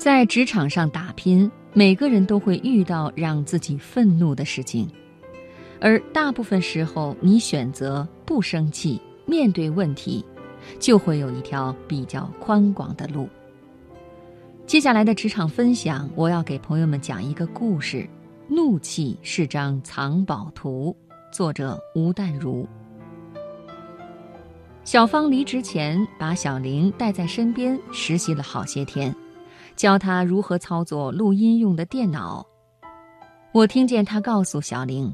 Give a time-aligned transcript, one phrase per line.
[0.00, 4.88] 在职场上打拼，每个人都会遇到让自己愤怒的事情，
[5.78, 10.24] 而大部分时候，你选择不生气，面对问题，
[10.78, 13.28] 就会有一条比较宽广的路。
[14.66, 17.98] 接下来的职场分享，我要给朋友们讲一个故事，
[18.48, 20.96] 《怒气是张藏宝图》，
[21.36, 22.66] 作者吴淡如。
[24.82, 29.14] 小芳离职前，把小玲带在身边实习了好些天。
[29.80, 32.46] 教他如何操作录音用的电脑。
[33.50, 35.10] 我听见他告诉小玲，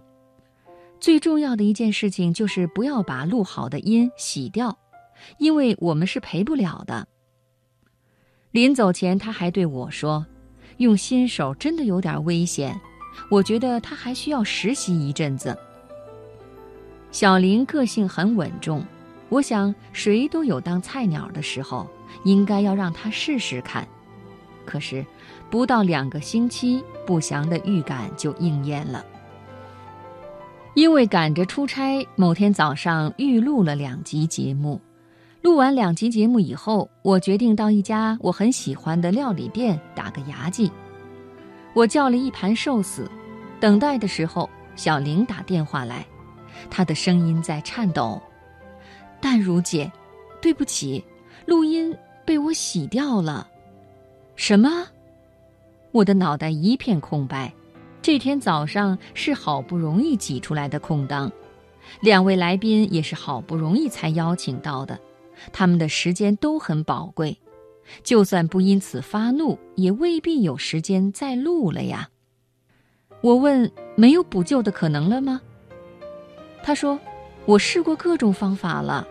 [0.99, 4.77] 最重要的一件事情就是不要把录好的音洗掉，
[5.39, 7.07] 因为我们是赔不了的。
[8.51, 10.27] 临走前，他还对我说
[10.79, 12.77] ：“用新手真的有点危险，
[13.31, 15.57] 我觉得他还需要实习一阵子。”
[17.13, 18.85] 小玲个性很稳重，
[19.29, 21.89] 我想谁都有当菜鸟的时候，
[22.25, 23.87] 应该要让他试试看。
[24.67, 25.07] 可是，
[25.49, 29.03] 不到两个星期，不祥的预感就应验了。
[30.75, 34.79] 因为赶着出差，某天早上预录了两集节目。
[35.41, 40.71] 录完两集节目以后，我决定到一家我很喜欢的料理店打个牙祭。
[41.73, 43.11] 我叫了一盘寿司。
[43.59, 46.05] 等待的时候，小玲打电话来，
[46.69, 48.21] 她的声音在颤抖
[49.19, 49.91] ：“淡如姐，
[50.43, 51.03] 对不起，
[51.47, 53.49] 录音被我洗掉了。”
[54.37, 54.87] 什么？
[55.93, 57.53] 我的脑袋一片空白。
[58.03, 61.33] 这天早上是好不容易挤出来的空档，
[62.01, 64.97] 两位来宾也是好不容易才邀请到的，
[65.53, 67.37] 他们的时间都很宝贵，
[68.05, 72.09] 就算不因此发怒，也未必有时间再录了呀。
[73.23, 75.41] 我问：没有补救的可能了吗？
[76.63, 77.01] 他说：
[77.45, 79.09] 我试过各种方法了。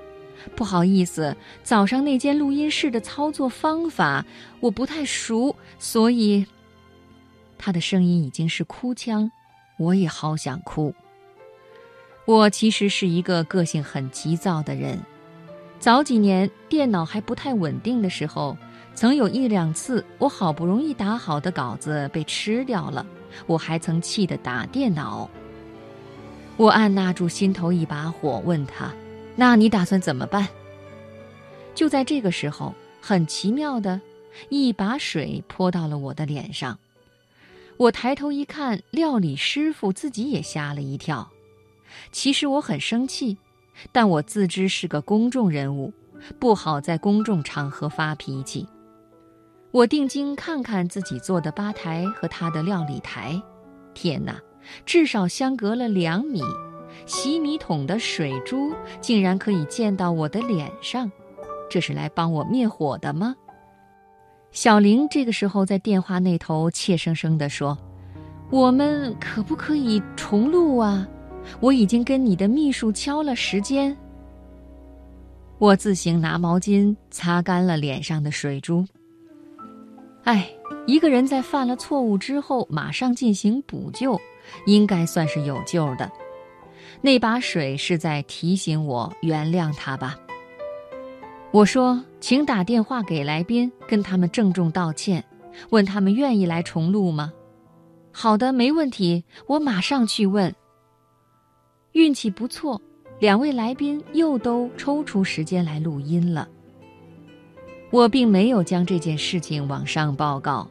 [0.55, 4.25] 不好意思，早上那间录音室的操作方法
[4.59, 6.45] 我不太熟，所以
[7.57, 9.31] 他的声音已经是哭腔，
[9.77, 10.93] 我也好想哭。
[12.25, 14.99] 我其实是一个个性很急躁的人，
[15.79, 18.57] 早几年电脑还不太稳定的时候，
[18.93, 23.05] 曾有一两次我好不容易打好的稿子被吃掉了，
[23.45, 25.29] 我还曾气得打电脑。
[26.57, 28.91] 我按捺住心头一把火，问他。
[29.35, 30.47] 那你打算怎么办？
[31.73, 33.99] 就在这个时候，很奇妙的，
[34.49, 36.79] 一把水泼到了我的脸上。
[37.77, 41.29] 我抬头一看，料理师傅自己也吓了一跳。
[42.13, 43.37] 其实我很生气，
[43.91, 45.91] 但我自知是个公众人物，
[46.39, 48.65] 不好在公众场合发脾气。
[49.71, 53.41] 我定睛看看自己坐的吧台和他的料理台，
[53.93, 54.39] 天哪，
[54.85, 56.41] 至少相隔了两米。
[57.05, 61.11] 洗米桶的水珠竟然可以溅到我的脸上，
[61.69, 63.35] 这是来帮我灭火的吗？
[64.51, 67.77] 小玲这个时候在电话那头怯生生地说
[68.49, 71.07] ：“我们可不可以重录啊？
[71.59, 73.95] 我已经跟你的秘书敲了时间。”
[75.59, 78.85] 我自行拿毛巾擦干了脸上的水珠。
[80.23, 80.49] 哎，
[80.87, 84.19] 一个人在犯了错误之后马上进行补救，
[84.65, 86.09] 应该算是有救的。
[87.01, 90.17] 那把水是在提醒我原谅他吧。
[91.51, 95.23] 我说：“请打电话给来宾，跟他们郑重道歉，
[95.69, 97.31] 问他们愿意来重录吗？”
[98.11, 100.53] 好的，没问题，我马上去问。
[101.93, 102.81] 运气不错，
[103.19, 106.47] 两位来宾又都抽出时间来录音了。
[107.91, 110.67] 我并没有将这件事情往上报告，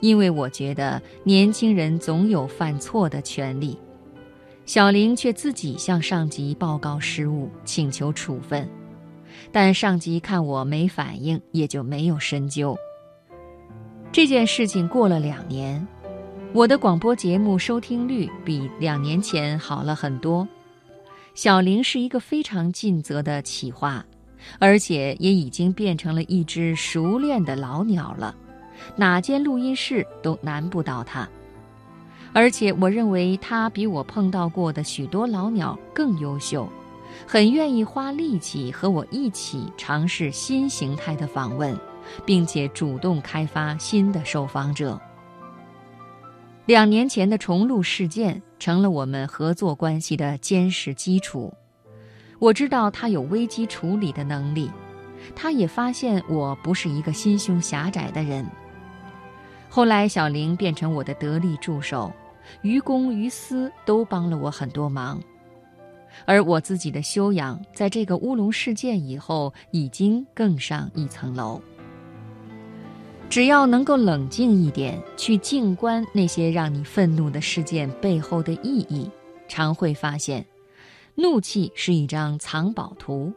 [0.00, 3.78] 因为我觉得年轻人总有犯错的权利。
[4.66, 8.68] 小玲却自己向上级报告失误，请求处分，
[9.52, 12.76] 但上级看我没反应，也就没有深究。
[14.10, 15.86] 这件事情过了两年，
[16.52, 20.46] 我的广播节目收听率比两年前好了很多。
[21.34, 24.04] 小玲是一个非常尽责的企划，
[24.58, 28.34] 而且也已经变成了一只熟练的老鸟了，
[28.96, 31.28] 哪间录音室都难不倒她。
[32.36, 36.68] 而且我认为他比我碰到过的许多老鸟更优秀，
[37.26, 41.74] 很愿意花力气和我一起尝试新形态的访问，
[42.26, 45.00] 并且主动开发新的受访者。
[46.66, 51.54] 两年前的重录事件成了我们合作关系的坚实基础。
[52.38, 54.70] 我知道他有危机处理的能力，
[55.34, 58.46] 他也发现我不是一个心胸狭窄的人。
[59.70, 62.12] 后来，小玲变成我的得力助手。
[62.62, 65.20] 于公于私都帮了我很多忙，
[66.24, 71.60] 而我自己的修养在这个乌龙事件以后已经更上一层楼。
[73.28, 79.10] 只要能够冷静一点，去静观那些让你愤怒的事件背后的意义，
[79.48, 80.46] 常会发现，
[81.16, 83.32] 怒气是一张藏宝图，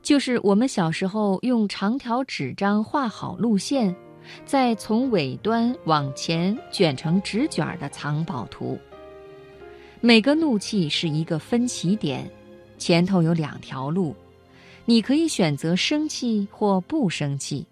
[0.00, 3.94] 就是我们小时候用长条纸张画好路线。
[4.44, 8.78] 再从尾端往前卷成直卷的藏宝图。
[10.00, 12.30] 每个怒气是一个分歧点，
[12.78, 14.16] 前头有两条路，
[14.84, 17.66] 你可以选择生气或不生气，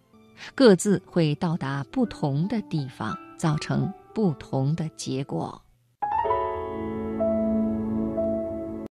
[0.54, 5.60] 各自会到达不同的地方，造成不同的结果。